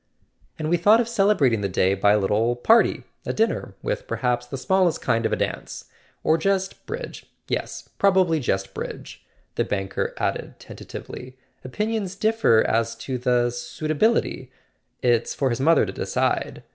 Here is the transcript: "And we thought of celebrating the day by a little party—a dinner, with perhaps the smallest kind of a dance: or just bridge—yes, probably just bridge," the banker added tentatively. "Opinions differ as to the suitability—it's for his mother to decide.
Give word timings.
"And 0.57 0.67
we 0.71 0.77
thought 0.77 0.99
of 0.99 1.07
celebrating 1.07 1.61
the 1.61 1.69
day 1.69 1.93
by 1.93 2.13
a 2.13 2.17
little 2.17 2.55
party—a 2.55 3.33
dinner, 3.33 3.75
with 3.83 4.07
perhaps 4.07 4.47
the 4.47 4.57
smallest 4.57 4.99
kind 4.99 5.27
of 5.27 5.31
a 5.31 5.35
dance: 5.35 5.85
or 6.23 6.39
just 6.39 6.87
bridge—yes, 6.87 7.87
probably 7.99 8.39
just 8.39 8.73
bridge," 8.73 9.23
the 9.53 9.63
banker 9.63 10.15
added 10.17 10.55
tentatively. 10.59 11.37
"Opinions 11.63 12.15
differ 12.15 12.63
as 12.63 12.95
to 12.95 13.19
the 13.19 13.51
suitability—it's 13.51 15.35
for 15.35 15.51
his 15.51 15.59
mother 15.61 15.85
to 15.85 15.93
decide. 15.93 16.63